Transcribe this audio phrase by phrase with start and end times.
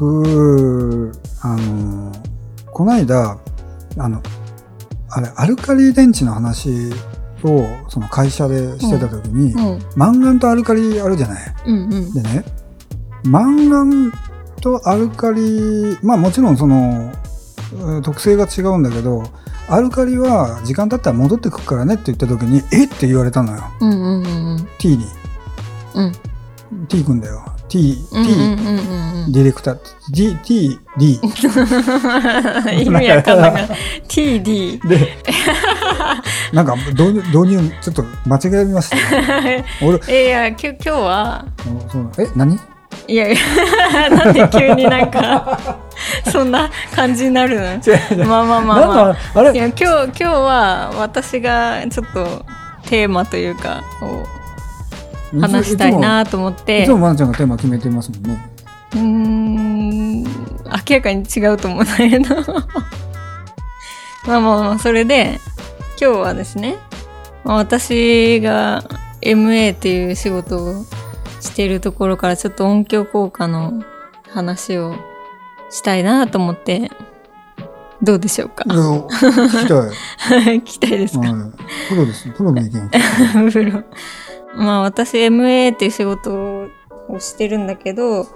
[0.00, 1.12] 僕、
[1.42, 2.12] あの、
[2.72, 3.38] この間、
[3.98, 4.22] あの、
[5.10, 6.70] あれ、アルカリ電池の話
[7.44, 9.78] を、その会社でしてた時に、うん。
[9.96, 11.54] マンガンとアルカリあるじゃない？
[11.66, 12.12] うんうん。
[12.14, 12.44] でね、
[13.24, 14.10] マンガン
[14.62, 17.12] とアルカリ、まあもちろんその、
[17.74, 19.22] うん特性が違うんだけど、
[19.68, 22.88] アルカリは時間経ったら戻ってくるからねって言った時に、えっ？
[22.88, 23.62] て言われたのよ。
[23.80, 24.68] うんうんうんうん。
[24.78, 25.06] T に。
[25.94, 26.86] うん。
[26.88, 27.44] T 君だよ。
[27.70, 29.32] T、T。
[29.32, 29.78] ディレクター。
[30.10, 31.20] D、T、D。
[32.82, 33.60] 意味わかんないな。
[34.08, 34.88] TD。
[34.88, 35.16] で、
[36.52, 39.64] なんか導入、ちょっと間違えましたね。
[39.82, 41.44] 俺、え、いや、今日は、
[42.18, 42.58] え、何？
[43.06, 45.78] いやいや、 なんで急になんか、
[46.32, 47.60] そんな感じになる
[48.18, 48.26] の？
[48.26, 49.14] まあまあまあまなんあ。
[49.14, 49.52] かあれ？
[49.54, 52.44] いや、今日、今日は私がちょっと
[52.88, 54.26] テーマというか、を
[55.38, 58.50] 話したいなと思っいてつも、まなちゃんがテーマ決めてますもんね。
[58.92, 60.28] うーん、明
[60.90, 62.34] らかに違うと思うんだけど。
[64.26, 65.40] まあまあまあ、それで、
[66.00, 66.76] 今日はですね、
[67.44, 68.84] まあ私が
[69.22, 70.84] MA っていう仕事を
[71.40, 73.82] しているところからちょっと音響効果の
[74.30, 74.94] 話を
[75.70, 76.90] したいなと思って、
[78.02, 78.64] どうでしょうか？
[78.64, 79.86] 聞きた
[80.54, 80.60] い。
[80.60, 81.88] 聞きたいですか、はい。
[81.88, 82.28] プロです。
[82.30, 82.90] プロの意見。
[83.52, 83.82] プロ
[84.54, 86.68] まあ私 MA っていう仕事
[87.08, 88.26] をしてるんだけど、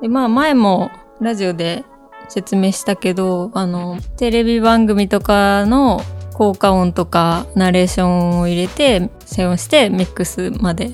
[0.00, 0.90] でまあ前も
[1.20, 1.84] ラジオで
[2.28, 6.00] 説明したけど、あの、テレビ番組とかの
[6.34, 10.90] 効果音とかナレーションを入れて、静音してミックスまで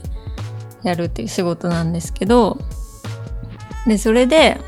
[0.83, 2.59] やるっていう仕事なんですけど、
[3.87, 4.61] で、それで、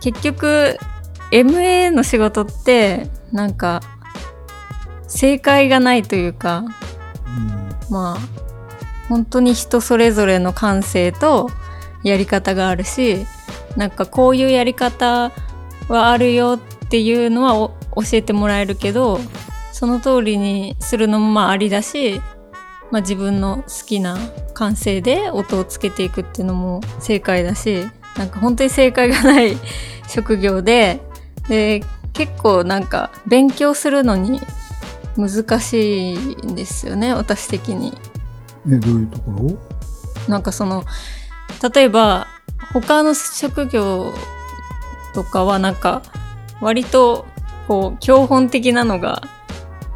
[0.00, 0.78] 結局、
[1.32, 3.80] MA の仕事って、なんか、
[5.06, 6.64] 正解がないというか、
[7.90, 8.45] まあ
[9.08, 11.50] 本当に人それぞれの感性と
[12.02, 13.26] やり方があるし
[13.76, 15.32] なんかこういうやり方
[15.88, 19.20] はあるよっていうのは教えてもらえるけど
[19.72, 22.20] その通りにするのもまあありだし、
[22.90, 24.16] まあ、自分の好きな
[24.54, 27.86] 感性で音をつけていくっていうのも正解だし
[28.16, 29.56] なんか本当に正解がない
[30.08, 31.00] 職業で
[31.48, 34.40] で結構なんか勉強するのに
[35.16, 37.92] 難しいんですよね私的に。
[38.68, 39.58] え、どういうところ？
[40.28, 40.84] なんかその
[41.74, 42.26] 例えば
[42.72, 44.12] 他の職業
[45.14, 46.02] とかはなんか
[46.60, 47.26] 割と
[47.68, 49.22] こう教本的なのが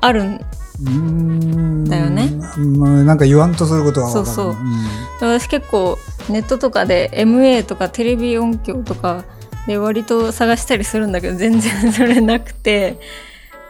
[0.00, 0.41] あるん。
[1.84, 2.30] だよね。
[2.78, 4.10] まあ、なんか言わんとすることは。
[4.10, 4.56] そうそうん
[5.20, 5.98] 私結構
[6.30, 9.25] ネットとかで MA とかテレビ音響とか
[9.66, 12.98] で割と探したりするんだけど全然それなくて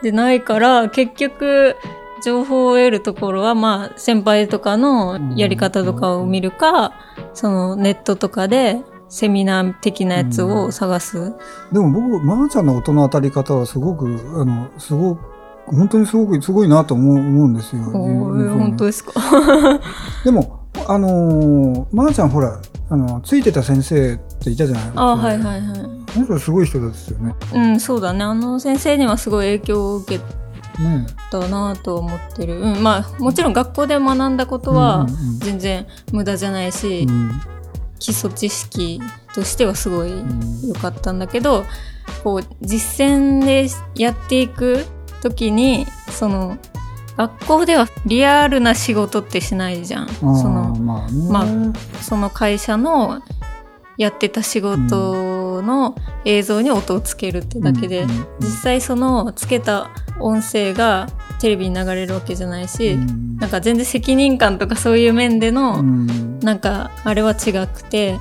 [0.03, 1.75] でないから結局
[2.23, 6.93] 情報を得るところはまあ先輩とかのやり方とかを見るか
[7.35, 11.35] そのネットとかでセミナー的なやつを探す。
[11.73, 15.23] でも僕、まなちゃんの音の当たり方はすごく、あの、すごく、
[15.67, 17.83] 本当にすごく、すごいなと思う思うんですよ。
[17.83, 19.13] 本当ですか？
[20.25, 25.81] でも、あのー、まなちゃんほら、あの、ついてた先生っていたじゃないあはいはいはい。
[26.17, 27.35] あの人すごい人ですよね。
[27.53, 28.23] うん、そうだね。
[28.23, 30.25] あの先生にはすごい影響を受けね
[31.31, 32.61] だなと思ってる。
[32.61, 35.07] うん、まあもちろん学校で学んだことは
[35.39, 37.31] 全然無駄じゃないし、うん
[38.01, 38.99] 基礎知識
[39.35, 41.65] としてはすごいうん良かったんだけど、
[42.25, 44.87] こう実践でやっていく
[45.21, 46.57] 時にその
[47.17, 50.09] 学校ではリアルな仕事ってしないじゃん。
[50.09, 51.29] そのまあね。
[51.29, 53.23] まその会社の
[53.99, 61.09] やってた仕事の映像に音をつけるってだけで、うんうんうん実際そのつけた音声が
[61.41, 63.37] テレビに流れるわけじゃないし、うん。
[63.39, 66.41] なんか全然責任感とか そういう面での、うん。
[66.41, 68.19] なんかあれは違くて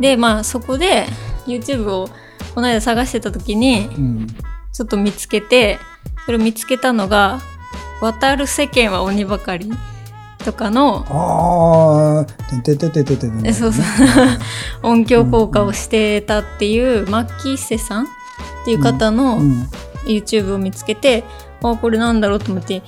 [0.00, 1.06] でまあそこで
[1.46, 2.08] YouTube を
[2.54, 4.26] この間探してた時にうん。
[4.72, 5.78] ちょっと見つけて
[6.24, 7.40] それを見つけたのが
[8.00, 9.72] 「渡る世間は鬼ばかり」
[10.44, 13.84] とかのああ、そうそう。
[14.82, 18.06] 音響効果をしてたっていうマッキーセさんっ
[18.64, 19.68] ていう方のうん
[20.08, 21.24] YouTube を見つけて、
[21.62, 22.82] あこれなんだろうと思って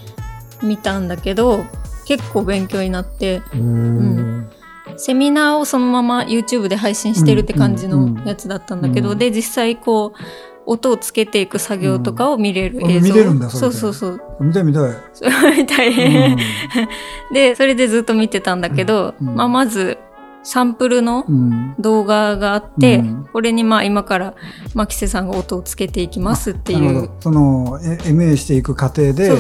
[0.63, 1.65] 見たんだけど
[2.07, 4.51] 結構勉強になってうん。
[4.97, 9.19] セミナーをそのまま YouTube で配信してるって感じうんうんのやつだったんだけど、うん。
[9.19, 10.19] で実際こう
[10.67, 12.91] 音をつけていく作業とかを見れるうん。
[12.91, 14.21] 映像、見れるんだそそうそうそう。
[14.41, 14.65] 見たい。
[14.65, 14.95] 見たい。
[15.13, 15.95] それみたい、
[17.33, 19.35] でそれでずっと見てたんだけど、うん。
[19.35, 19.99] まあ、まず
[20.43, 21.75] サンプルのうん。
[21.79, 23.29] 動画があって、うん。
[23.33, 24.35] これにまあ今から
[24.75, 27.11] 牧瀬さんが音をつけていきますっていう。
[27.21, 29.31] その、え MA していく過程で、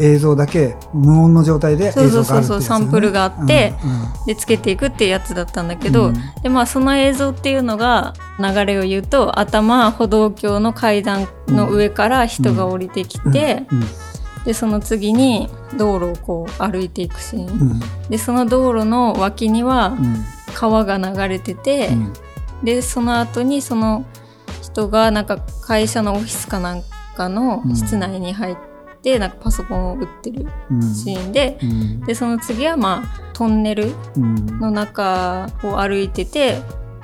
[0.00, 2.66] 映像だけ、無音の状態でそう映像そうそうそうがあるっていうやつね。
[2.66, 13.84] サンプルがあって、うんでつけていくっていうやつだったんだけど、うんでまあその映像っていうのが流れを言うと頭歩道橋の階段の上から人が降りてきて、うん
[14.44, 15.48] でその次に
[15.78, 17.80] 道路をこう歩いていくシーン、うん。
[18.08, 20.24] でその道路の脇にはうん。
[20.54, 22.12] 川が流れてて、うん。
[22.62, 24.04] でその後にその
[24.60, 26.82] 人がなんか会社のオフィスかなん
[27.16, 28.56] かの室内に入っ
[29.02, 30.94] て、なんかパソコンを打ってるうん。
[30.94, 32.00] シーンで、うん。
[32.00, 34.58] でその次はまあトンネルうん。
[34.58, 36.58] の中を歩いてて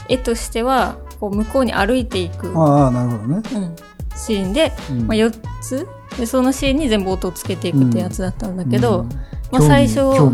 [0.09, 3.77] 絵としてはこう向こうに歩いていく、ああなるほどね、うん。
[4.15, 5.07] シーンで、うん。
[5.07, 5.31] まあ、4
[5.61, 5.89] つ
[6.19, 9.09] でそのシーンに全部音をつけていくってやつだったんだけど、うん。
[9.51, 10.31] まあ、最初興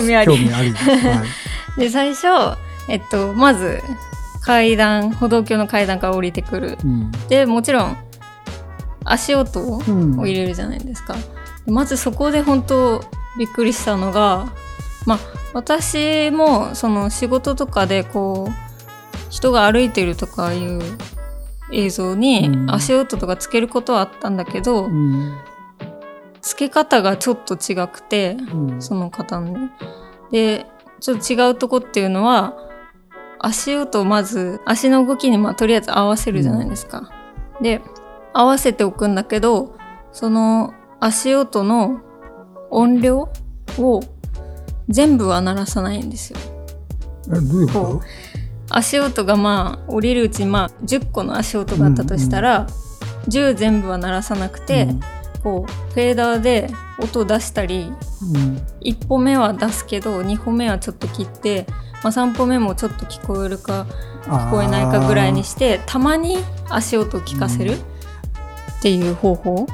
[0.00, 0.38] 味あり
[1.76, 2.26] で 最初、
[2.88, 3.80] えっと、まず
[4.40, 6.78] 階段歩道橋の階段から降りてくる。
[6.82, 7.12] うん。
[7.28, 7.96] でもちろん
[9.04, 11.16] 足音をうん入れるじゃないですか、
[11.66, 13.04] まずそこで本当
[13.38, 14.52] びっくりしたのが
[15.06, 15.18] まあ
[15.52, 18.52] 私もその仕事とかでこう
[19.30, 20.82] 人が歩いてるとかいう
[21.72, 25.38] 映像にうん足音とかつけることはあったんだけど、うん
[26.42, 29.70] つけ方がちょっと違くてうんその方のね。
[30.30, 30.66] で
[31.00, 32.56] ちょっと違うとこっていうのは
[33.38, 37.10] 足音をまず足の動きにまあとりあえず合わせるじゃないですか。
[37.60, 37.80] で
[38.32, 39.76] 合わせておくんだけど
[40.12, 42.00] その足音の
[42.70, 43.28] 音量
[43.78, 44.00] を
[44.88, 46.38] 全部は鳴らさないんですよ。
[47.28, 48.00] えどういうここう
[48.70, 52.66] 足音がまあ降りるうちにまあ10個の足音があったとしたら、
[53.28, 54.88] 10全部は鳴らさなくとて、
[55.42, 56.70] こうフェーダーで
[57.02, 58.62] 音を出したりうん。
[58.82, 61.66] 1歩目は出すけど2歩目はちょっと切って、
[62.02, 63.86] まあ、3歩目もちょっと聞こえるか
[64.24, 66.36] 聞こえないかぐらいにしてたまに
[66.68, 69.66] 足音を聞かせるっていう方法、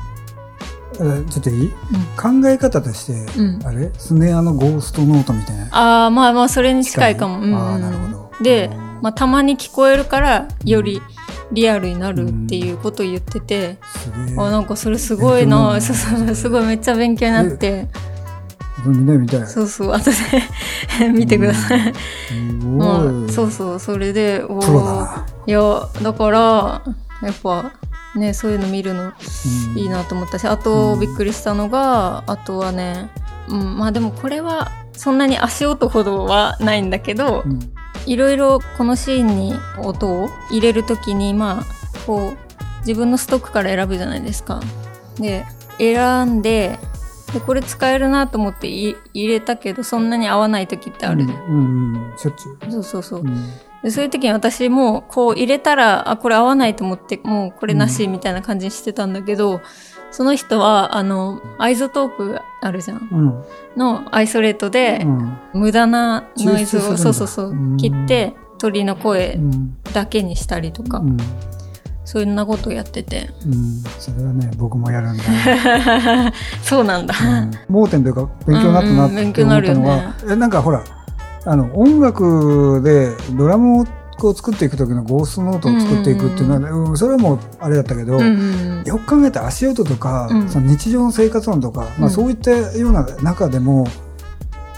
[0.93, 1.71] ちょっといい、
[2.17, 3.67] 考え方として、うん。
[3.67, 3.93] あれ？
[3.99, 5.69] スネアのゴーストノートみたいな。
[5.73, 7.39] ああまあまあそれに近いかも。
[7.39, 7.45] うん。
[7.45, 8.33] うんああなるほど。
[8.43, 11.03] でうん、まあ、たまに聞こえるからより
[11.53, 14.37] リアルになるっていうことを言ってて、すげえ。
[14.39, 17.89] あなんかそれすごいな、そうそうすごいめっちゃ勉強になって、
[19.29, 21.81] たいすそうそう後で 見てください。
[21.81, 22.79] ごい。
[22.79, 24.61] まあ、そうそうそれでお
[25.47, 26.83] いやだから
[27.23, 27.73] やっぱ
[28.15, 29.79] ねそういうの見るのうん。
[29.79, 33.11] いいなと思ったしあとうんびっくりしたのがあとはね、
[33.49, 37.73] うん、まあでもこれはそんなに足音ほどはないんだけどうん
[38.07, 41.65] いろいろこのシーンに音を入れる時にまあ
[42.07, 42.37] こう
[42.81, 44.61] 自分のストックから選ぶじゃないですか。
[45.19, 45.45] で
[45.79, 46.79] 選んで
[47.33, 51.45] でこれ使えるなと思ってい入れたけどそんなに合わない時ってあるじゃん。
[51.47, 53.21] うんうんしょっちゅうそうそうそう。
[53.21, 59.61] うんでそういう時に私もこう入れたらあこれ合わないと思ってもうこれなしみたいな感じにしてたんだけど、
[60.17, 63.07] その人はあの iZotope あるじゃん。
[63.13, 63.45] うん。
[63.77, 65.39] のアイソレートでうん。
[65.53, 67.77] 無駄なノイズをそうそうそううん。
[67.77, 69.77] 切って鳥のう声ん。
[69.93, 71.19] だけにしたりとか、うん。
[72.07, 73.29] そんなことをやってて。
[73.45, 73.83] うん。
[73.99, 75.23] それはね僕もやるんだ。
[76.65, 77.51] そうなんだ、うん。
[77.69, 79.81] 盲点というか勉強になったなって思った強になるよね。
[79.83, 80.83] のは、えなんかほら
[81.45, 83.87] あの音楽でドラムを
[84.19, 93.87] こう作っていく時のゴーストノートを作っていくっていうのはね、うんそれはもうあれだったけど、うんうんよく考えたら足音とか、うんその日常の生活音とか、まあ、そういったような中でも、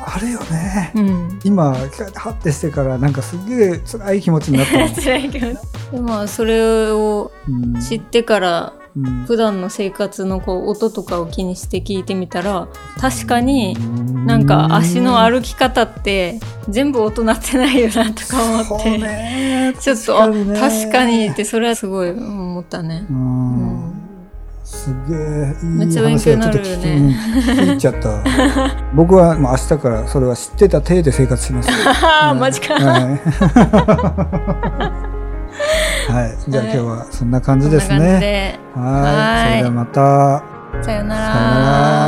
[0.01, 5.47] あれよね、うん今ハッてしてからなんかすげえ辛い気持ちになったの、辛いけど
[5.93, 8.73] でまあそれをうん知ってから
[9.05, 9.25] うん。
[9.27, 12.69] 普段の生活のこう音とかを気にして聞いてみたら
[13.01, 13.77] 確かに
[14.27, 19.75] なんか足の歩き方って全部音鳴ってないよなとか思って、ね。
[19.81, 23.07] ちょっとあ確かにってそれはすごい思ったね。
[24.65, 27.13] すげえいいめっちゃ勉強になるよね。
[27.15, 28.23] 話がちょっと聞いちゃった。
[28.95, 31.71] 僕はもう明日からそれは知ってた体で生活します
[32.39, 32.75] マジか。
[32.75, 33.15] は
[35.15, 35.18] い、
[36.09, 38.19] はい、じゃあ今日はそんな感じですね。
[38.19, 38.59] で。
[38.75, 39.51] はいはい。
[39.51, 40.43] それではまた。
[40.83, 41.61] さよなさよな